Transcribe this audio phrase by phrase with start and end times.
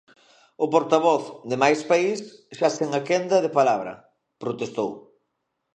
[0.65, 2.19] O portavoz de Máis País,
[2.57, 3.93] xa sen a quenda de palabra,
[4.43, 4.91] protestou.